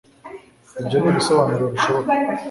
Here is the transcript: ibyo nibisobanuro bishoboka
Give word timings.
ibyo 0.81 0.97
nibisobanuro 0.99 1.63
bishoboka 1.73 2.09